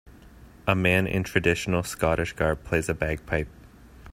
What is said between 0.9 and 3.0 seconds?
in traditional Scottish garb plays a